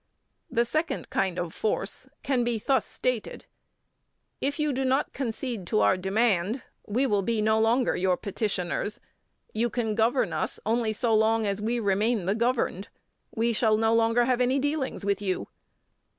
[0.49, 3.45] The second kind of force can thus be stated:
[4.41, 8.99] "If you do not concede our demand, we will be no longer your petitioners.
[9.53, 12.87] You can govern us only so long as we remain the governed;
[13.29, 15.49] we shall no longer have any dealings with you."